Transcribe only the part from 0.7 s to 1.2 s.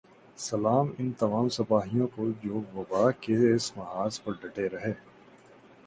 ہے ان